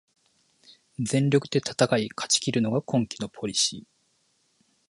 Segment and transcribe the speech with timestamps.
[0.97, 3.85] 全力で戦い勝ちきるのが今季のポリシー